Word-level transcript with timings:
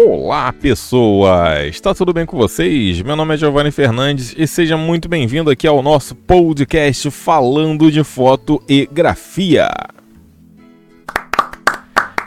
Olá, 0.00 0.52
pessoas! 0.52 1.66
Está 1.74 1.92
tudo 1.92 2.12
bem 2.12 2.24
com 2.24 2.36
vocês? 2.36 3.02
Meu 3.02 3.16
nome 3.16 3.34
é 3.34 3.36
Giovanni 3.36 3.72
Fernandes 3.72 4.32
e 4.38 4.46
seja 4.46 4.76
muito 4.76 5.08
bem-vindo 5.08 5.50
aqui 5.50 5.66
ao 5.66 5.82
nosso 5.82 6.14
podcast 6.14 7.10
falando 7.10 7.90
de 7.90 8.04
foto 8.04 8.62
e 8.68 8.88
grafia. 8.92 9.68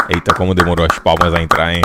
Eita, 0.09 0.33
como 0.33 0.53
demorou 0.53 0.85
as 0.85 0.99
palmas 0.99 1.33
a 1.33 1.41
entrar, 1.41 1.73
hein? 1.73 1.81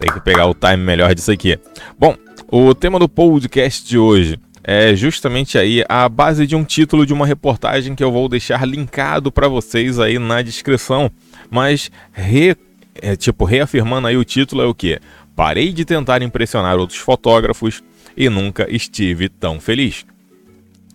Tem 0.00 0.10
que 0.10 0.18
pegar 0.18 0.46
o 0.46 0.52
time 0.52 0.78
melhor 0.78 1.14
disso 1.14 1.30
aqui. 1.30 1.56
Bom, 1.96 2.16
o 2.50 2.74
tema 2.74 2.98
do 2.98 3.08
podcast 3.08 3.86
de 3.86 3.96
hoje 3.96 4.36
é 4.64 4.96
justamente 4.96 5.56
aí 5.56 5.84
a 5.88 6.08
base 6.08 6.44
de 6.44 6.56
um 6.56 6.64
título 6.64 7.06
de 7.06 7.12
uma 7.12 7.24
reportagem 7.24 7.94
que 7.94 8.02
eu 8.02 8.10
vou 8.10 8.28
deixar 8.28 8.66
linkado 8.66 9.30
para 9.30 9.46
vocês 9.46 10.00
aí 10.00 10.18
na 10.18 10.42
descrição. 10.42 11.08
Mas 11.48 11.88
re, 12.10 12.56
é, 12.94 13.16
tipo 13.16 13.44
reafirmando 13.44 14.08
aí 14.08 14.16
o 14.16 14.24
título 14.24 14.62
é 14.62 14.66
o 14.66 14.74
que? 14.74 15.00
Parei 15.40 15.72
de 15.72 15.86
tentar 15.86 16.20
impressionar 16.20 16.76
outros 16.76 16.98
fotógrafos 16.98 17.82
e 18.14 18.28
nunca 18.28 18.70
estive 18.70 19.26
tão 19.30 19.58
feliz. 19.58 20.04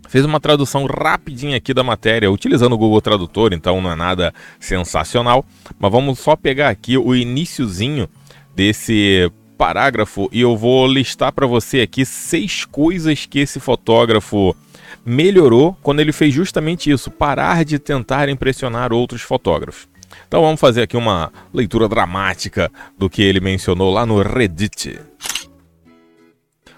Fez 0.08 0.24
uma 0.24 0.40
tradução 0.40 0.86
rapidinha 0.86 1.58
aqui 1.58 1.74
da 1.74 1.84
matéria, 1.84 2.30
utilizando 2.30 2.74
o 2.74 2.78
Google 2.78 3.02
Tradutor, 3.02 3.54
então 3.54 3.82
não 3.82 3.92
é 3.92 3.96
nada 3.96 4.32
sensacional, 4.60 5.44
mas 5.80 5.92
vamos 5.92 6.20
só 6.20 6.36
pegar 6.36 6.70
aqui 6.70 6.96
o 6.96 7.16
iníciozinho 7.16 8.08
desse 8.56 9.32
parágrafo 9.58 10.30
e 10.32 10.42
eu 10.42 10.56
vou 10.56 10.86
listar 10.86 11.32
para 11.32 11.48
você 11.48 11.82
aqui 11.82 12.06
seis 12.06 12.66
coisas 12.66 13.26
que 13.26 13.40
esse 13.40 13.60
fotógrafo 13.60 14.56
melhorou 15.04 15.76
quando 15.82 16.02
ele 16.02 16.12
fez 16.12 16.32
justamente 16.32 16.92
isso, 16.92 17.10
parar 17.10 17.66
de 17.66 17.80
tentar 17.80 18.30
impressionar 18.30 18.94
outros 18.94 19.24
fotógrafos. 19.24 19.88
Então 20.28 20.42
vamos 20.42 20.60
fazer 20.60 20.84
aqui 20.84 20.98
uma 20.98 21.32
leitura 21.54 21.88
dramática 21.88 22.72
do 22.98 23.10
que 23.10 23.22
ele 23.22 23.40
mencionou 23.40 23.92
lá 23.94 24.06
no 24.06 24.22
Reddit. 24.22 25.00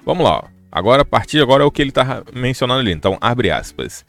Vamos 0.06 0.24
lá. 0.24 0.46
Agora, 0.72 1.02
a 1.02 1.06
partir 1.06 1.38
de 1.38 1.44
agora 1.44 1.64
é 1.64 1.66
o 1.66 1.72
que 1.72 1.82
ele 1.82 1.90
está 1.90 2.24
mencionando 2.34 2.82
ali. 2.82 2.92
Então, 2.92 3.18
abre 3.20 3.50
aspas. 3.50 4.06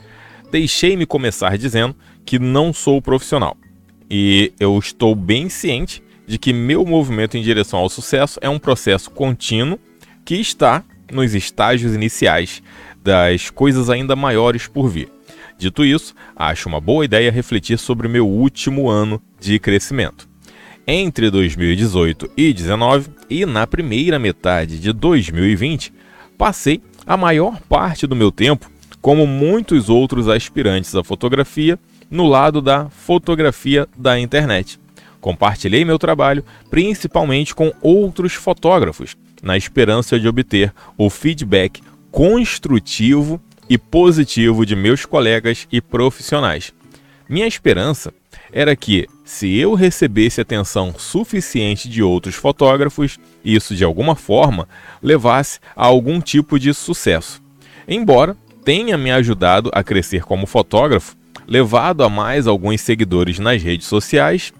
Deixei-me 0.50 1.06
começar 1.06 1.56
dizendo 1.56 1.94
que 2.24 2.38
não 2.38 2.72
sou 2.72 3.00
profissional. 3.00 3.56
E 4.10 4.52
eu 4.60 4.78
estou 4.78 5.14
bem 5.14 5.48
ciente 5.48 6.02
de 6.26 6.38
que 6.38 6.52
meu 6.52 6.84
movimento 6.84 7.36
em 7.36 7.42
direção 7.42 7.78
ao 7.78 7.88
sucesso 7.88 8.38
é 8.42 8.48
um 8.48 8.58
processo 8.58 9.10
contínuo 9.10 9.78
que 10.24 10.36
está 10.36 10.84
nos 11.10 11.34
estágios 11.34 11.94
iniciais 11.94 12.62
das 13.02 13.50
coisas 13.50 13.88
ainda 13.88 14.14
maiores 14.14 14.66
por 14.66 14.88
vir. 14.88 15.10
Dito 15.58 15.84
isso, 15.84 16.14
acho 16.36 16.68
uma 16.68 16.80
boa 16.80 17.04
ideia 17.04 17.32
refletir 17.32 17.78
sobre 17.78 18.06
meu 18.06 18.28
último 18.28 18.88
ano 18.88 19.20
de 19.40 19.58
crescimento. 19.58 20.28
Entre 20.86 21.30
2018 21.30 22.30
e 22.36 22.52
2019 22.52 23.10
e 23.28 23.44
na 23.44 23.66
primeira 23.66 24.20
metade 24.20 24.78
de 24.78 24.92
2020, 24.92 25.92
passei 26.38 26.80
a 27.04 27.16
maior 27.16 27.60
parte 27.68 28.06
do 28.06 28.14
meu 28.14 28.30
tempo, 28.30 28.70
como 29.02 29.26
muitos 29.26 29.90
outros 29.90 30.28
aspirantes 30.28 30.94
à 30.94 31.02
fotografia, 31.02 31.76
no 32.08 32.26
lado 32.26 32.62
da 32.62 32.88
fotografia 32.88 33.88
da 33.96 34.18
internet. 34.18 34.78
Compartilhei 35.20 35.84
meu 35.84 35.98
trabalho 35.98 36.44
principalmente 36.70 37.52
com 37.52 37.72
outros 37.82 38.32
fotógrafos, 38.32 39.16
na 39.42 39.56
esperança 39.56 40.20
de 40.20 40.28
obter 40.28 40.72
o 40.96 41.10
feedback 41.10 41.82
construtivo 42.12 43.40
e 43.68 43.76
positivo 43.76 44.64
de 44.64 44.74
meus 44.74 45.04
colegas 45.04 45.66
e 45.70 45.80
profissionais. 45.80 46.72
Minha 47.28 47.46
esperança 47.46 48.12
era 48.50 48.74
que, 48.74 49.06
se 49.24 49.54
eu 49.56 49.74
recebesse 49.74 50.40
atenção 50.40 50.94
suficiente 50.96 51.88
de 51.88 52.02
outros 52.02 52.34
fotógrafos, 52.34 53.18
isso 53.44 53.74
de 53.74 53.84
alguma 53.84 54.14
forma 54.14 54.66
levasse 55.02 55.60
a 55.76 55.84
algum 55.84 56.20
tipo 56.20 56.58
de 56.58 56.72
sucesso. 56.72 57.42
Embora 57.86 58.36
tenha 58.64 58.96
me 58.96 59.10
ajudado 59.10 59.70
a 59.74 59.84
crescer 59.84 60.22
como 60.22 60.46
fotógrafo, 60.46 61.16
levado 61.46 62.02
a 62.02 62.08
mais 62.08 62.46
alguns 62.46 62.80
seguidores 62.80 63.38
nas 63.38 63.62
redes 63.62 63.86
sociais, 63.86 64.52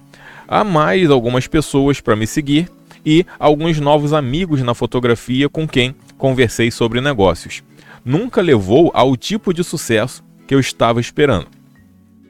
a 0.46 0.64
mais 0.64 1.10
algumas 1.10 1.46
pessoas 1.46 2.00
para 2.00 2.16
me 2.16 2.26
seguir 2.26 2.70
e 3.04 3.24
alguns 3.38 3.80
novos 3.80 4.12
amigos 4.12 4.62
na 4.62 4.74
fotografia 4.74 5.48
com 5.48 5.66
quem 5.66 5.94
conversei 6.18 6.70
sobre 6.70 7.00
negócios 7.00 7.62
nunca 8.08 8.40
levou 8.40 8.90
ao 8.94 9.14
tipo 9.18 9.52
de 9.52 9.62
sucesso 9.62 10.24
que 10.46 10.54
eu 10.54 10.60
estava 10.60 10.98
esperando. 10.98 11.46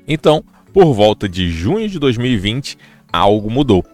Então, 0.08 0.44
por 0.72 0.92
volta 0.92 1.28
de 1.28 1.48
junho 1.52 1.88
de 1.88 2.00
2020, 2.00 2.76
algo 3.12 3.48
mudou. 3.48 3.84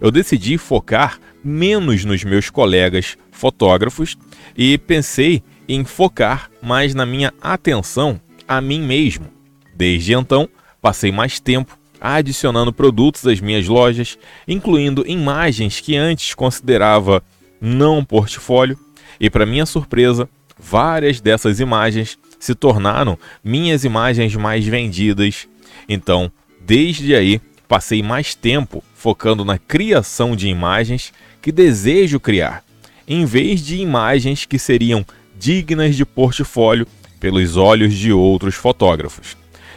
Eu 0.00 0.10
decidi 0.10 0.56
focar 0.56 1.20
menos 1.44 2.02
nos 2.02 2.24
meus 2.24 2.48
colegas 2.48 3.18
fotógrafos 3.30 4.16
e 4.56 4.78
pensei 4.78 5.42
em 5.68 5.84
focar 5.84 6.50
mais 6.62 6.94
na 6.94 7.04
minha 7.04 7.30
atenção 7.42 8.18
a 8.48 8.58
mim 8.62 8.80
mesmo. 8.80 9.26
Desde 9.74 10.14
então, 10.14 10.48
passei 10.80 11.12
mais 11.12 11.40
tempo 11.40 11.78
adicionando 12.00 12.72
produtos 12.72 13.26
às 13.26 13.40
minhas 13.40 13.68
lojas, 13.68 14.18
incluindo 14.48 15.04
imagens 15.06 15.78
que 15.78 15.94
antes 15.94 16.34
considerava 16.34 17.22
não 17.60 18.02
portfólio, 18.02 18.78
e 19.20 19.28
para 19.30 19.46
minha 19.46 19.64
surpresa, 19.64 20.28
Várias 20.58 21.20
dessas 21.20 21.60
imagens 21.60 22.18
se 22.38 22.54
tornaram 22.54 23.18
minhas 23.42 23.84
imagens 23.84 24.34
mais 24.36 24.64
vendidas. 24.66 25.48
Então, 25.88 26.30
desde 26.60 27.14
aí, 27.14 27.40
passei 27.66 28.02
mais 28.02 28.34
tempo 28.34 28.84
focando 28.94 29.44
na 29.44 29.58
criação 29.58 30.36
de 30.36 30.48
imagens 30.48 31.12
que 31.42 31.50
desejo 31.50 32.20
criar, 32.20 32.62
em 33.06 33.24
vez 33.24 33.64
de 33.64 33.76
imagens 33.76 34.44
que 34.44 34.58
seriam 34.58 35.04
dignas 35.38 35.96
de 35.96 36.04
portfólio 36.04 36.86
pelos 37.18 37.56
olhos 37.56 37.94
de 37.94 38.12
outros 38.12 38.54
fotógrafos. 38.54 39.36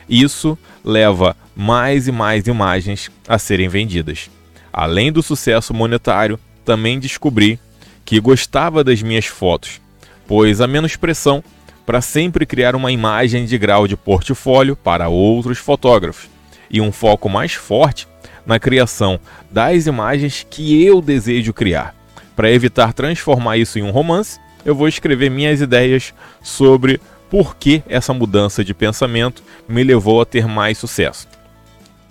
Isso 0.09 0.58
leva 0.84 1.36
mais 1.56 2.08
e 2.08 2.12
mais 2.12 2.48
imagens 2.48 3.09
a 3.28 3.38
serem 3.38 3.68
vendidas. 3.68 4.30
Além 4.72 5.12
do 5.12 5.24
sucesso 5.24 5.74
monetário, 5.74 6.40
também 6.64 7.00
descobri 7.00 7.59
que 8.06 8.20
gostava 8.20 8.84
das 8.84 9.02
minhas 9.02 9.26
fotos 9.26 9.82
pois 10.28 10.62
há 10.62 10.68
menos 10.68 10.96
pressão 10.96 11.44
para 11.86 12.02
sempre 12.02 12.46
criar 12.46 12.76
uma 12.76 12.92
imagem 12.92 13.46
de 13.46 13.58
grau 13.58 13.88
de 13.88 13.96
portfólio 13.96 14.76
para 14.76 15.08
outros 15.08 15.58
fotógrafos 15.58 16.30
e 16.70 16.82
um 16.82 16.92
foco 16.92 17.30
mais 17.30 17.54
forte 17.54 18.08
na 18.46 18.60
criação 18.60 19.20
das 19.50 19.86
imagens 19.88 20.46
que 20.50 20.84
eu 20.84 21.02
desejo 21.02 21.54
criar. 21.54 21.96
Para 22.36 22.52
evitar 22.52 22.94
transformar 22.94 23.58
isso 23.58 23.80
em 23.80 23.84
um 23.84 23.90
romance, 23.90 24.40
eu 24.66 24.76
vou 24.76 24.88
escrever 24.88 25.32
minhas 25.32 25.62
ideias 25.62 26.14
sobre 26.42 27.00
por 27.30 27.56
que 27.56 27.82
essa 27.88 28.14
mudança 28.14 28.64
de 28.64 28.74
pensamento 28.74 29.42
me 29.68 29.84
levou 29.84 30.22
a 30.22 30.26
ter 30.26 30.46
mais 30.46 30.78
sucesso. 30.78 31.28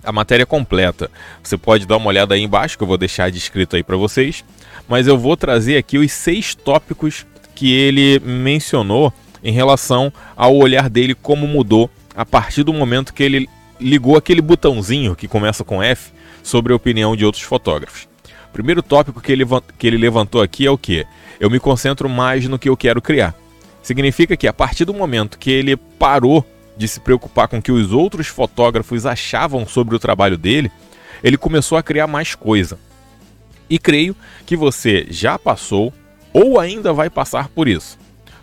A 0.03 0.11
matéria 0.11 0.45
completa, 0.45 1.11
você 1.43 1.57
pode 1.57 1.85
dar 1.85 1.97
uma 1.97 2.07
olhada 2.07 2.33
aí 2.33 2.41
embaixo 2.41 2.77
que 2.77 2.83
eu 2.83 2.87
vou 2.87 2.97
deixar 2.97 3.29
descrito 3.29 3.75
aí 3.75 3.83
para 3.83 3.97
vocês, 3.97 4.43
mas 4.87 5.05
eu 5.05 5.17
vou 5.17 5.35
trazer 5.35 5.77
aqui 5.77 5.97
os 5.97 6.11
seis 6.11 6.55
tópicos 6.55 7.25
que 7.57 7.73
ele 7.73 8.19
mencionou 8.19 9.11
em 9.43 9.51
relação 9.51 10.13
ao 10.35 10.55
olhar 10.55 10.87
dele 10.91 11.15
como 11.15 11.47
mudou 11.47 11.89
a 12.15 12.23
partir 12.23 12.61
do 12.61 12.71
momento 12.71 13.11
que 13.11 13.23
ele 13.23 13.49
ligou 13.81 14.15
aquele 14.15 14.41
botãozinho 14.41 15.15
que 15.15 15.27
começa 15.27 15.63
com 15.63 15.81
F 15.81 16.11
sobre 16.43 16.71
a 16.71 16.75
opinião 16.75 17.15
de 17.15 17.25
outros 17.25 17.43
fotógrafos. 17.43 18.07
O 18.49 18.53
primeiro 18.53 18.83
tópico 18.83 19.19
que 19.19 19.31
ele, 19.31 19.43
que 19.75 19.87
ele 19.87 19.97
levantou 19.97 20.39
aqui 20.39 20.67
é 20.67 20.69
o 20.69 20.77
que? 20.77 21.03
Eu 21.39 21.49
me 21.49 21.59
concentro 21.59 22.07
mais 22.07 22.47
no 22.47 22.59
que 22.59 22.69
eu 22.69 22.77
quero 22.77 23.01
criar. 23.01 23.33
Significa 23.81 24.37
que 24.37 24.47
a 24.47 24.53
partir 24.53 24.85
do 24.85 24.93
momento 24.93 25.39
que 25.39 25.49
ele 25.49 25.75
parou 25.75 26.45
de 26.77 26.87
se 26.87 26.99
preocupar 26.99 27.47
com 27.47 27.57
o 27.57 27.61
que 27.61 27.71
os 27.71 27.91
outros 27.91 28.27
fotógrafos 28.27 29.03
achavam 29.03 29.65
sobre 29.65 29.95
o 29.95 29.99
trabalho 29.99 30.37
dele, 30.37 30.71
ele 31.23 31.37
começou 31.37 31.75
a 31.75 31.81
criar 31.81 32.05
mais 32.05 32.35
coisa. 32.35 32.77
E 33.67 33.79
creio 33.79 34.15
que 34.45 34.55
você 34.55 35.07
já 35.09 35.39
passou 35.39 35.91
ou 36.37 36.59
ainda 36.59 36.93
vai 36.93 37.09
passar 37.09 37.49
por 37.49 37.67
isso. 37.67 37.97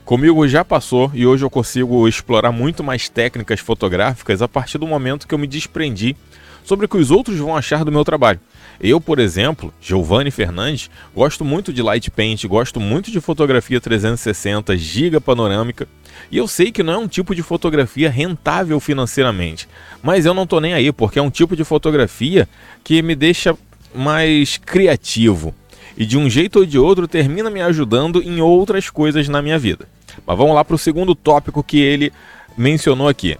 Comigo 0.04 0.46
já 0.48 0.64
passou 0.64 1.12
e 1.14 1.24
hoje 1.24 1.44
eu 1.44 1.50
consigo 1.50 2.08
explorar 2.08 2.50
muito 2.50 2.82
mais 2.82 3.08
técnicas 3.08 3.60
fotográficas 3.60 4.42
a 4.42 4.48
partir 4.48 4.78
do 4.78 4.86
momento 4.86 5.28
que 5.28 5.34
eu 5.34 5.38
me 5.38 5.46
desprendi 5.46 6.16
sobre 6.64 6.86
o 6.86 6.88
que 6.88 6.96
os 6.96 7.12
outros 7.12 7.38
vão 7.38 7.56
achar 7.56 7.84
do 7.84 7.92
meu 7.92 8.04
trabalho. 8.04 8.40
Eu, 8.80 9.00
por 9.00 9.20
exemplo, 9.20 9.72
Giovanni 9.80 10.32
Fernandes, 10.32 10.90
gosto 11.14 11.44
muito 11.44 11.72
de 11.72 11.82
light 11.82 12.10
paint, 12.10 12.44
gosto 12.46 12.80
muito 12.80 13.12
de 13.12 13.20
fotografia 13.20 13.80
360, 13.80 14.76
giga 14.76 15.20
panorâmica, 15.20 15.86
e 16.32 16.36
eu 16.36 16.48
sei 16.48 16.72
que 16.72 16.82
não 16.82 16.94
é 16.94 16.98
um 16.98 17.06
tipo 17.06 17.32
de 17.32 17.42
fotografia 17.42 18.10
rentável 18.10 18.80
financeiramente, 18.80 19.68
mas 20.02 20.26
eu 20.26 20.34
não 20.34 20.46
tô 20.46 20.58
nem 20.58 20.74
aí, 20.74 20.90
porque 20.90 21.20
é 21.20 21.22
um 21.22 21.30
tipo 21.30 21.54
de 21.54 21.62
fotografia 21.62 22.48
que 22.82 23.00
me 23.02 23.14
deixa 23.14 23.56
mais 23.94 24.56
criativo, 24.56 25.54
e 25.96 26.04
de 26.04 26.18
um 26.18 26.28
jeito 26.28 26.60
ou 26.60 26.66
de 26.66 26.78
outro 26.78 27.06
termina 27.06 27.50
me 27.50 27.60
ajudando 27.60 28.22
em 28.22 28.40
outras 28.40 28.90
coisas 28.90 29.28
na 29.28 29.40
minha 29.40 29.58
vida. 29.58 29.88
Mas 30.26 30.36
vamos 30.36 30.54
lá 30.54 30.64
para 30.64 30.74
o 30.74 30.78
segundo 30.78 31.14
tópico 31.14 31.62
que 31.62 31.80
ele 31.80 32.12
mencionou 32.56 33.08
aqui. 33.08 33.36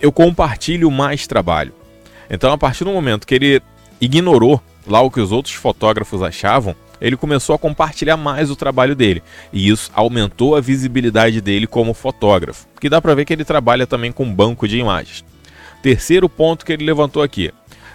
Eu 0.00 0.12
compartilho 0.12 0.90
mais 0.90 1.26
trabalho. 1.26 1.72
Então, 2.30 2.52
a 2.52 2.58
partir 2.58 2.84
do 2.84 2.90
momento 2.90 3.26
que 3.26 3.34
ele 3.34 3.62
ignorou 4.00 4.62
lá 4.86 5.00
o 5.00 5.10
que 5.10 5.20
os 5.20 5.32
outros 5.32 5.54
fotógrafos 5.54 6.22
achavam, 6.22 6.74
ele 7.00 7.16
começou 7.16 7.54
a 7.54 7.58
compartilhar 7.58 8.16
mais 8.16 8.50
o 8.50 8.56
trabalho 8.56 8.94
dele, 8.94 9.22
e 9.52 9.68
isso 9.68 9.90
aumentou 9.94 10.56
a 10.56 10.60
visibilidade 10.60 11.40
dele 11.40 11.66
como 11.66 11.94
fotógrafo, 11.94 12.66
que 12.80 12.88
dá 12.88 13.00
para 13.00 13.14
ver 13.14 13.24
que 13.24 13.32
ele 13.32 13.44
trabalha 13.44 13.86
também 13.86 14.10
com 14.10 14.32
banco 14.32 14.66
de 14.66 14.78
imagens. 14.78 15.24
Terceiro 15.80 16.28
ponto 16.28 16.66
que 16.66 16.72
ele 16.72 16.84
levantou 16.84 17.22
aqui: 17.22 17.52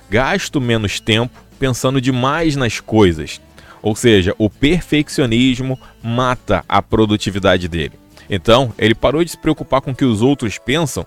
gasto 0.10 0.62
menos 0.62 1.00
tempo 1.00 1.38
pensando 1.60 2.00
demais 2.00 2.56
nas 2.56 2.80
coisas. 2.80 3.42
Ou 3.84 3.96
seja, 3.96 4.34
o 4.38 4.50
perfeccionismo 4.50 5.78
mata 6.02 6.64
a 6.68 6.82
produtividade 6.82 7.68
dele. 7.68 8.00
Então, 8.30 8.74
ele 8.80 8.96
parou 8.96 9.24
de 9.24 9.32
se 9.32 9.38
preocupar 9.38 9.82
com 9.82 9.92
o 9.92 9.96
que 9.96 10.06
os 10.06 10.22
outros 10.22 10.58
pensam, 10.58 11.06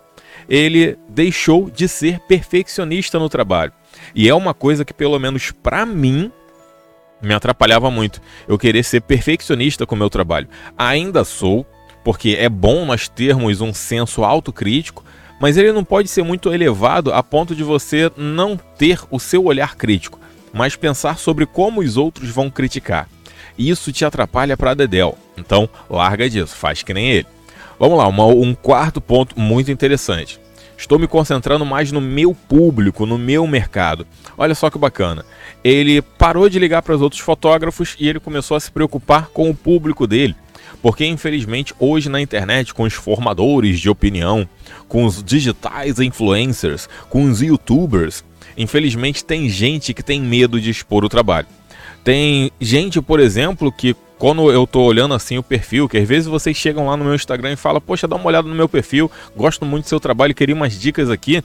ele 0.48 0.98
deixou 1.08 1.70
de 1.70 1.88
ser 1.88 2.20
perfeccionista 2.20 3.18
no 3.18 3.28
trabalho. 3.28 3.72
E 4.14 4.28
é 4.28 4.34
uma 4.34 4.52
coisa 4.52 4.84
que, 4.84 4.92
pelo 4.92 5.18
menos 5.18 5.50
para 5.50 5.86
mim, 5.86 6.30
me 7.22 7.34
atrapalhava 7.34 7.90
muito. 7.90 8.20
Eu 8.46 8.58
querer 8.58 8.82
ser 8.82 9.00
perfeccionista 9.00 9.86
com 9.86 9.94
o 9.94 9.98
meu 9.98 10.10
trabalho. 10.10 10.48
Ainda 10.76 11.24
sou, 11.24 11.66
porque 12.04 12.36
é 12.38 12.48
bom 12.48 12.84
nós 12.84 13.08
termos 13.08 13.60
um 13.60 13.72
senso 13.72 14.22
autocrítico, 14.22 15.02
mas 15.40 15.56
ele 15.56 15.72
não 15.72 15.84
pode 15.84 16.08
ser 16.08 16.22
muito 16.22 16.52
elevado 16.52 17.12
a 17.12 17.22
ponto 17.22 17.54
de 17.54 17.62
você 17.62 18.10
não 18.16 18.56
ter 18.56 19.00
o 19.10 19.18
seu 19.18 19.44
olhar 19.44 19.76
crítico, 19.76 20.20
mas 20.56 20.74
pensar 20.74 21.18
sobre 21.18 21.44
como 21.44 21.80
os 21.82 21.98
outros 21.98 22.30
vão 22.30 22.50
criticar. 22.50 23.06
Isso 23.58 23.92
te 23.92 24.06
atrapalha 24.06 24.56
para 24.56 24.72
Dedel. 24.72 25.16
Então, 25.36 25.68
larga 25.88 26.28
disso, 26.30 26.56
faz 26.56 26.82
que 26.82 26.94
nem 26.94 27.10
ele. 27.10 27.26
Vamos 27.78 27.98
lá, 27.98 28.08
uma, 28.08 28.24
um 28.24 28.54
quarto 28.54 28.98
ponto 28.98 29.38
muito 29.38 29.70
interessante. 29.70 30.40
Estou 30.78 30.98
me 30.98 31.06
concentrando 31.06 31.64
mais 31.64 31.92
no 31.92 32.00
meu 32.00 32.34
público, 32.34 33.04
no 33.04 33.18
meu 33.18 33.46
mercado. 33.46 34.06
Olha 34.36 34.54
só 34.54 34.70
que 34.70 34.78
bacana. 34.78 35.24
Ele 35.62 36.00
parou 36.00 36.48
de 36.48 36.58
ligar 36.58 36.80
para 36.82 36.94
os 36.94 37.02
outros 37.02 37.20
fotógrafos 37.20 37.94
e 37.98 38.08
ele 38.08 38.20
começou 38.20 38.56
a 38.56 38.60
se 38.60 38.70
preocupar 38.70 39.28
com 39.28 39.50
o 39.50 39.54
público 39.54 40.06
dele. 40.06 40.34
Porque 40.80 41.04
infelizmente 41.04 41.74
hoje 41.78 42.08
na 42.08 42.20
internet, 42.20 42.72
com 42.72 42.84
os 42.84 42.94
formadores 42.94 43.78
de 43.78 43.90
opinião, 43.90 44.48
com 44.88 45.04
os 45.04 45.22
digitais 45.22 45.98
influencers, 45.98 46.88
com 47.08 47.24
os 47.24 47.40
youtubers, 47.40 48.24
infelizmente 48.56 49.24
tem 49.24 49.48
gente 49.48 49.92
que 49.92 50.02
tem 50.02 50.20
medo 50.20 50.60
de 50.60 50.70
expor 50.70 51.04
o 51.04 51.08
trabalho. 51.08 51.46
Tem 52.02 52.52
gente, 52.60 53.00
por 53.02 53.18
exemplo, 53.18 53.72
que 53.72 53.96
quando 54.18 54.50
eu 54.50 54.66
tô 54.66 54.82
olhando 54.82 55.14
assim 55.14 55.38
o 55.38 55.42
perfil, 55.42 55.88
que 55.88 55.98
às 55.98 56.08
vezes 56.08 56.28
vocês 56.28 56.56
chegam 56.56 56.86
lá 56.86 56.96
no 56.96 57.04
meu 57.04 57.14
Instagram 57.14 57.52
e 57.52 57.56
falam, 57.56 57.80
poxa, 57.80 58.08
dá 58.08 58.16
uma 58.16 58.26
olhada 58.26 58.48
no 58.48 58.54
meu 58.54 58.68
perfil, 58.68 59.10
gosto 59.36 59.64
muito 59.64 59.84
do 59.84 59.88
seu 59.88 60.00
trabalho, 60.00 60.34
queria 60.34 60.54
umas 60.54 60.78
dicas 60.78 61.10
aqui. 61.10 61.42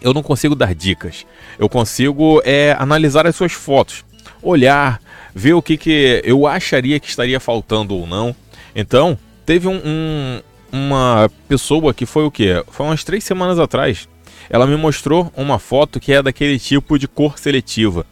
Eu 0.00 0.14
não 0.14 0.22
consigo 0.22 0.54
dar 0.54 0.74
dicas. 0.74 1.26
Eu 1.58 1.68
consigo 1.68 2.42
é, 2.44 2.74
analisar 2.78 3.26
as 3.26 3.36
suas 3.36 3.52
fotos, 3.52 4.04
olhar, 4.42 5.00
ver 5.34 5.54
o 5.54 5.62
que, 5.62 5.76
que 5.76 6.20
eu 6.24 6.46
acharia 6.46 6.98
que 6.98 7.08
estaria 7.08 7.38
faltando 7.38 7.94
ou 7.94 8.06
não. 8.06 8.34
Então, 8.74 9.18
teve 9.44 9.68
um, 9.68 9.80
um, 9.84 10.40
uma 10.72 11.30
pessoa 11.48 11.92
que 11.92 12.06
foi 12.06 12.24
o 12.24 12.30
que? 12.30 12.62
Foi 12.70 12.86
umas 12.86 13.04
três 13.04 13.24
semanas 13.24 13.58
atrás. 13.58 14.08
Ela 14.50 14.66
me 14.66 14.76
mostrou 14.76 15.32
uma 15.36 15.60
foto 15.60 16.00
que 16.00 16.12
é 16.12 16.20
daquele 16.20 16.58
tipo 16.58 16.98
de 16.98 17.06
cor 17.06 17.38
seletiva. 17.38 18.04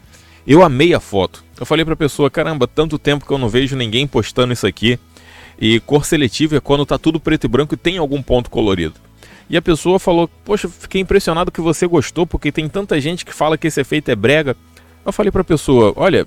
Eu 0.47 0.63
amei 0.63 0.95
a 0.95 1.01
foto. 1.01 1.45
Eu 1.59 1.67
falei 1.67 1.85
para 1.85 1.95
a 1.95 1.97
pessoa, 1.97 2.31
caramba, 2.31 2.69
tanto 2.69 2.97
tempo 2.97 3.27
que 3.27 3.33
eu 3.33 3.39
não 3.39 3.49
vejo 3.49 3.77
ninguém 3.77 4.07
postando 4.07 4.53
isso 4.53 4.67
aqui. 4.67 4.99
E 5.61 5.81
cor 5.81 6.07
seletiva 6.07 6.57
é 6.57 6.61
quando 6.61 6.87
tá 6.87 6.97
tudo 6.97 7.19
preto 7.19 7.45
e 7.45 7.49
branco 7.49 7.75
e 7.75 7.77
tem 7.77 7.99
algum 7.99 8.23
ponto 8.23 8.49
colorido. 8.49 8.95
E 9.51 9.57
a 9.57 9.63
pessoa 9.63 9.99
falou, 9.99 10.29
poxa, 10.45 10.69
fiquei 10.69 11.01
impressionado 11.01 11.51
que 11.51 11.61
você 11.61 11.87
gostou, 11.89 12.25
porque 12.25 12.53
tem 12.53 12.69
tanta 12.69 13.01
gente 13.01 13.25
que 13.25 13.35
fala 13.35 13.59
que 13.59 13.67
esse 13.67 13.81
efeito 13.81 14.09
é 14.09 14.15
brega. 14.15 14.57
Eu 15.05 15.13
falei 15.13 15.33
para 15.33 15.41
a 15.41 15.45
pessoa, 15.45 15.93
olha, 15.97 16.27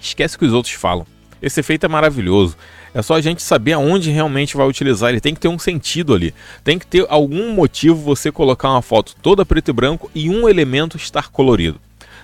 esquece 0.00 0.34
o 0.34 0.38
que 0.40 0.44
os 0.46 0.52
outros 0.52 0.74
falam. 0.74 1.06
Esse 1.44 1.60
efeito 1.60 1.84
é 1.84 1.88
maravilhoso. 1.88 2.56
É 2.94 3.02
só 3.02 3.16
a 3.16 3.20
gente 3.20 3.42
saber 3.42 3.74
aonde 3.74 4.10
realmente 4.10 4.56
vai 4.56 4.66
utilizar. 4.66 5.10
Ele 5.10 5.20
tem 5.20 5.34
que 5.34 5.40
ter 5.40 5.48
um 5.48 5.58
sentido 5.58 6.14
ali. 6.14 6.32
Tem 6.64 6.78
que 6.78 6.86
ter 6.86 7.04
algum 7.10 7.52
motivo 7.52 7.96
você 7.96 8.32
colocar 8.32 8.70
uma 8.70 8.80
foto 8.80 9.14
toda 9.20 9.44
preto 9.44 9.68
e 9.68 9.72
branco 9.72 10.10
e 10.14 10.30
um 10.30 10.48
elemento 10.48 10.96
estar 10.96 11.30
colorido. 11.30 11.78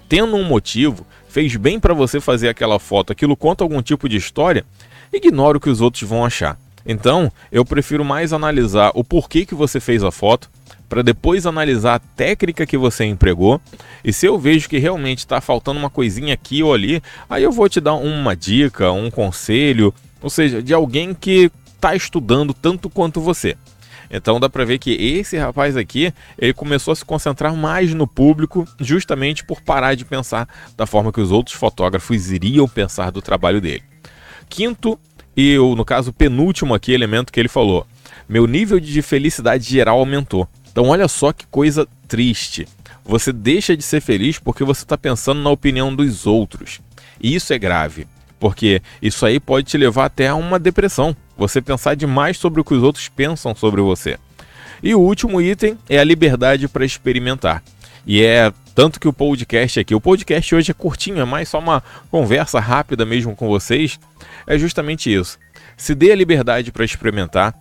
Tendo 0.08 0.37
um 0.37 0.43
motivo, 0.43 1.06
fez 1.28 1.55
bem 1.55 1.78
para 1.78 1.93
você 1.93 2.19
fazer 2.19 2.49
aquela 2.49 2.78
foto, 2.78 3.12
aquilo 3.12 3.37
conta 3.37 3.62
algum 3.62 3.82
tipo 3.82 4.08
de 4.08 4.17
história, 4.17 4.64
ignora 5.12 5.58
o 5.58 5.61
que 5.61 5.70
os 5.70 5.82
outros 5.82 6.02
vão 6.02 6.25
achar. 6.25 6.58
Então, 6.84 7.31
eu 7.52 7.64
prefiro 7.64 8.05
mais 8.05 8.32
analisar 8.32 8.90
o 8.94 9.05
porquê 9.05 9.44
que 9.44 9.55
você 9.55 9.78
fez 9.78 10.02
a 10.02 10.11
foto, 10.11 10.50
para 10.90 11.02
depois 11.02 11.46
analisar 11.46 11.94
a 11.94 11.98
técnica 12.00 12.66
que 12.66 12.76
você 12.76 13.04
empregou. 13.04 13.60
E 14.04 14.12
se 14.12 14.26
eu 14.26 14.37
vejo 14.37 14.69
que 14.69 14.76
realmente 14.76 15.20
está 15.20 15.40
faltando 15.40 15.78
uma 15.78 15.88
coisinha 15.88 16.34
aqui 16.34 16.64
ou 16.64 16.75
ali, 16.75 17.00
aí 17.31 17.44
eu 17.44 17.52
vou 17.52 17.69
te 17.69 17.81
dar 17.81 17.94
uma 17.94 18.34
dica, 18.34 18.90
um 18.90 19.08
conselho, 19.08 19.94
ou 20.20 20.28
seja, 20.28 20.60
de 20.60 20.75
alguém 20.75 21.14
que 21.14 21.48
está 21.76 21.94
estudando 21.94 22.52
tanto 22.52 22.90
quanto 22.90 23.20
você. 23.20 23.56
Então 24.10 24.40
dá 24.40 24.50
para 24.50 24.64
ver 24.64 24.78
que 24.78 24.90
esse 24.90 25.38
rapaz 25.38 25.76
aqui, 25.76 26.12
ele 26.37 26.52
começou 26.52 26.90
a 26.90 26.96
se 26.96 27.04
concentrar 27.04 27.54
mais 27.54 27.94
no 27.94 28.08
público, 28.08 28.66
justamente 28.81 29.44
por 29.44 29.60
parar 29.60 29.94
de 29.94 30.04
pensar 30.04 30.48
da 30.76 30.87
forma 30.87 31.12
que 31.12 31.20
os 31.20 31.31
outros 31.31 31.54
fotógrafos 31.54 32.32
iriam 32.32 32.69
pensar 32.69 33.12
do 33.12 33.22
trabalho 33.22 33.60
dele. 33.60 33.84
Quinto 34.48 34.98
e 35.37 35.56
no 35.56 35.84
caso 35.84 36.12
penúltimo 36.12 36.75
aqui 36.75 36.92
elemento 36.92 37.32
que 37.32 37.38
ele 37.38 37.48
falou, 37.48 37.87
meu 38.28 38.48
nível 38.48 38.81
de 38.81 39.00
felicidade 39.00 39.64
geral 39.64 40.00
aumentou. 40.00 40.48
Então 40.70 40.88
olha 40.88 41.08
só 41.08 41.32
que 41.32 41.46
coisa 41.46 41.87
triste. 42.06 42.67
Você 43.05 43.32
deixa 43.32 43.76
de 43.76 43.82
ser 43.82 44.00
feliz 44.00 44.38
porque 44.38 44.64
você 44.64 44.82
está 44.82 44.96
pensando 44.96 45.40
na 45.40 45.50
opinião 45.50 45.94
dos 45.94 46.26
outros. 46.26 46.81
E 47.20 47.34
isso 47.34 47.52
é 47.52 47.58
grave, 47.58 48.06
porque 48.38 48.82
isso 49.02 49.26
aí 49.26 49.40
pode 49.40 49.67
te 49.67 49.76
levar 49.76 50.06
até 50.06 50.28
a 50.28 50.34
uma 50.34 50.58
depressão. 50.58 51.17
Você 51.37 51.61
pensar 51.61 51.94
demais 51.94 52.37
sobre 52.37 52.61
o 52.61 52.64
que 52.64 52.75
os 52.75 52.82
outros 52.82 53.08
pensam 53.08 53.55
sobre 53.55 53.81
você. 53.81 54.19
E 54.82 54.94
o 54.94 55.00
último 55.00 55.40
item 55.40 55.76
é 55.88 55.99
a 55.99 56.05
liberdade 56.05 56.69
para 56.69 56.84
experimentar. 56.84 57.62
E 58.06 58.23
é 58.23 58.52
tanto 58.75 58.99
que 58.99 59.08
o 59.08 59.12
podcast 59.12 59.81
aqui, 59.81 59.94
o 59.94 60.00
podcast 60.00 60.55
hoje 60.55 60.70
é 60.70 60.75
curtinho, 60.75 61.20
é 61.20 61.25
mais 61.25 61.49
só 61.49 61.58
uma 61.58 61.82
conversa 62.11 62.58
rápida 62.58 63.05
mesmo 63.05 63.37
com 63.37 63.46
vocês. 63.46 64.00
É 64.46 64.58
justamente 64.58 65.12
isso. 65.12 65.38
Se 65.76 65.94
dê 65.94 66.12
a 66.12 66.16
liberdade 66.16 66.73
para 66.73 66.84
experimentar, 66.84 67.55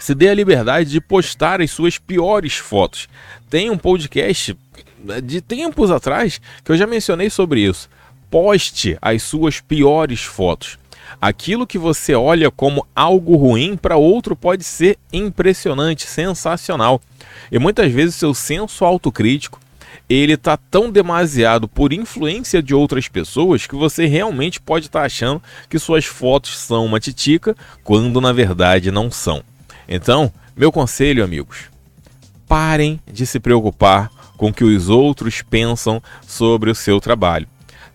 se 0.00 0.14
dê 0.14 0.28
a 0.28 0.34
liberdade 0.34 0.90
de 0.90 1.00
postar 1.00 1.60
as 1.60 1.70
suas 1.70 1.98
piores 1.98 2.56
fotos. 2.56 3.08
Tem 3.48 3.70
um 3.70 3.78
podcast 3.78 4.56
de 5.22 5.40
tempos 5.40 5.90
atrás 5.90 6.40
que 6.64 6.72
eu 6.72 6.76
já 6.76 6.86
mencionei 6.86 7.30
sobre 7.30 7.60
isso. 7.60 7.88
Poste 8.30 8.98
as 9.00 9.22
suas 9.22 9.60
piores 9.60 10.22
fotos. 10.22 10.78
Aquilo 11.20 11.66
que 11.66 11.78
você 11.78 12.14
olha 12.14 12.50
como 12.50 12.86
algo 12.94 13.36
ruim 13.36 13.76
para 13.76 13.96
outro 13.96 14.34
pode 14.34 14.64
ser 14.64 14.98
impressionante, 15.12 16.06
sensacional. 16.06 17.00
E 17.50 17.58
muitas 17.58 17.90
vezes 17.92 18.16
seu 18.16 18.34
senso 18.34 18.84
autocrítico 18.84 19.60
ele 20.08 20.34
está 20.34 20.56
tão 20.56 20.90
demasiado 20.90 21.66
por 21.66 21.92
influência 21.92 22.62
de 22.62 22.74
outras 22.74 23.08
pessoas 23.08 23.66
que 23.66 23.74
você 23.74 24.06
realmente 24.06 24.60
pode 24.60 24.86
estar 24.86 25.00
tá 25.00 25.06
achando 25.06 25.42
que 25.68 25.78
suas 25.78 26.04
fotos 26.04 26.56
são 26.58 26.84
uma 26.84 27.00
titica, 27.00 27.56
quando 27.82 28.20
na 28.20 28.32
verdade 28.32 28.90
não 28.90 29.10
são. 29.10 29.42
Então, 29.88 30.32
meu 30.56 30.72
conselho, 30.72 31.24
amigos, 31.24 31.70
parem 32.48 33.00
de 33.10 33.26
se 33.26 33.40
preocupar 33.40 34.10
com 34.36 34.48
o 34.48 34.52
que 34.52 34.64
os 34.64 34.88
outros 34.88 35.42
pensam 35.42 36.02
sobre 36.26 36.70
o 36.70 36.74
seu 36.74 37.00
trabalho. 37.00 37.46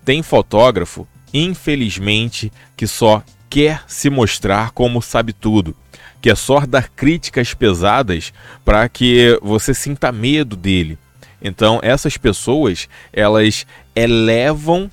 Tem 0.04 0.24
fotógrafo 0.24 1.08
infelizmente, 1.34 2.52
que 2.76 2.86
só 2.86 3.24
quer 3.50 3.84
se 3.88 4.10
mostrar 4.10 4.72
como 4.72 5.02
sabe 5.02 5.34
tudo, 5.34 5.76
que 6.22 6.30
é 6.30 6.36
só 6.36 6.62
dar 6.66 6.90
críticas 6.90 7.54
pesadas 7.54 8.34
para 8.64 8.88
que 8.88 9.40
você 9.42 9.74
sinta 9.74 10.12
medo 10.12 10.56
dele. 10.56 10.98
Então, 11.42 11.80
essas 11.82 12.18
pessoas, 12.18 12.88
elas 13.12 13.66
elevam, 13.96 14.90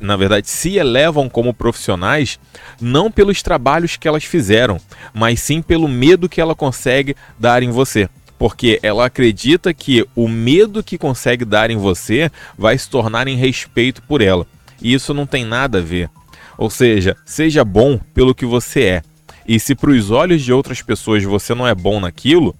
na 0.00 0.16
verdade, 0.16 0.48
se 0.48 0.76
elevam 0.76 1.28
como 1.28 1.54
profissionais 1.54 2.38
não 2.80 3.10
pelos 3.10 3.42
trabalhos 3.42 3.96
que 3.96 4.06
elas 4.06 4.24
fizeram, 4.24 4.80
mas 5.14 5.40
sim 5.40 5.62
pelo 5.62 5.88
medo 5.88 6.28
que 6.28 6.40
ela 6.40 6.54
consegue 6.54 7.16
dar 7.38 7.62
em 7.62 7.70
você 7.70 8.08
porque 8.42 8.80
ela 8.82 9.06
acredita 9.06 9.72
que 9.72 10.04
o 10.16 10.26
medo 10.26 10.82
que 10.82 10.98
consegue 10.98 11.44
dar 11.44 11.70
em 11.70 11.76
você 11.76 12.28
vai 12.58 12.76
se 12.76 12.90
tornar 12.90 13.28
em 13.28 13.36
respeito 13.36 14.02
por 14.02 14.20
ela. 14.20 14.44
E 14.80 14.92
isso 14.92 15.14
não 15.14 15.24
tem 15.24 15.44
nada 15.44 15.78
a 15.78 15.80
ver. 15.80 16.10
Ou 16.58 16.68
seja, 16.68 17.16
seja 17.24 17.64
bom 17.64 18.00
pelo 18.12 18.34
que 18.34 18.44
você 18.44 18.82
é. 18.82 19.02
E 19.46 19.60
se 19.60 19.76
para 19.76 19.92
os 19.92 20.10
olhos 20.10 20.42
de 20.42 20.52
outras 20.52 20.82
pessoas 20.82 21.22
você 21.22 21.54
não 21.54 21.68
é 21.68 21.72
bom 21.72 22.00
naquilo, 22.00 22.52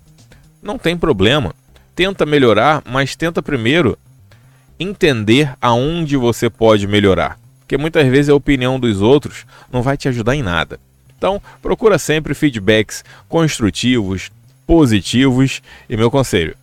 não 0.62 0.78
tem 0.78 0.96
problema. 0.96 1.52
Tenta 1.96 2.24
melhorar, 2.24 2.80
mas 2.88 3.16
tenta 3.16 3.42
primeiro 3.42 3.98
entender 4.78 5.54
aonde 5.60 6.16
você 6.16 6.48
pode 6.48 6.86
melhorar. 6.86 7.38
Porque 7.60 7.76
muitas 7.76 8.06
vezes 8.08 8.28
a 8.28 8.34
opinião 8.34 8.78
dos 8.78 9.00
outros 9.00 9.46
não 9.72 9.82
vai 9.82 9.96
te 9.96 10.08
ajudar 10.08 10.36
em 10.36 10.42
nada. 10.42 10.78
Então, 11.16 11.40
procura 11.60 11.98
sempre 11.98 12.34
feedbacks 12.34 13.04
construtivos, 13.28 14.30
positivos 14.66 15.62
e 15.88 15.96
meu 15.96 16.10
conselho: 16.10 16.56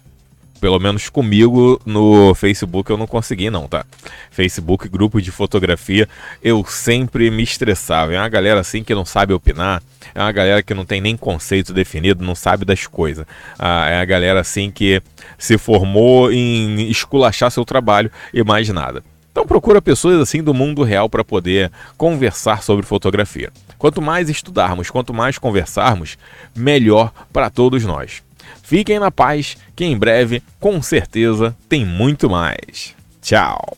Pelo 0.59 0.79
menos 0.79 1.07
comigo 1.07 1.79
no 1.85 2.35
Facebook 2.35 2.89
eu 2.89 2.97
não 2.97 3.07
consegui, 3.07 3.49
não, 3.49 3.67
tá? 3.67 3.85
Facebook, 4.29 4.89
grupo 4.89 5.21
de 5.21 5.31
fotografia, 5.31 6.07
eu 6.43 6.65
sempre 6.65 7.31
me 7.31 7.43
estressava. 7.43 8.13
É 8.13 8.19
uma 8.19 8.27
galera 8.27 8.59
assim 8.59 8.83
que 8.83 8.93
não 8.93 9.05
sabe 9.05 9.33
opinar, 9.33 9.81
é 10.13 10.19
uma 10.19 10.31
galera 10.31 10.61
que 10.61 10.73
não 10.73 10.85
tem 10.85 10.99
nem 10.99 11.15
conceito 11.15 11.73
definido, 11.73 12.25
não 12.25 12.35
sabe 12.35 12.65
das 12.65 12.85
coisas. 12.85 13.25
Ah, 13.57 13.89
é 13.89 14.01
a 14.01 14.05
galera 14.05 14.41
assim 14.41 14.69
que 14.69 15.01
se 15.37 15.57
formou 15.57 16.31
em 16.31 16.89
esculachar 16.89 17.49
seu 17.51 17.63
trabalho 17.63 18.11
e 18.33 18.43
mais 18.43 18.67
nada. 18.69 19.01
Então 19.31 19.45
procura 19.45 19.81
pessoas 19.81 20.19
assim 20.19 20.43
do 20.43 20.53
mundo 20.53 20.83
real 20.83 21.09
para 21.09 21.23
poder 21.23 21.71
conversar 21.95 22.61
sobre 22.63 22.85
fotografia. 22.85 23.51
Quanto 23.77 24.01
mais 24.01 24.29
estudarmos, 24.29 24.89
quanto 24.89 25.13
mais 25.13 25.37
conversarmos, 25.37 26.17
melhor 26.53 27.13
para 27.31 27.49
todos 27.49 27.85
nós. 27.85 28.21
Fiquem 28.63 28.99
na 28.99 29.11
paz, 29.11 29.57
que 29.75 29.85
em 29.85 29.97
breve, 29.97 30.41
com 30.59 30.81
certeza, 30.81 31.55
tem 31.67 31.85
muito 31.85 32.29
mais. 32.29 32.95
Tchau! 33.21 33.77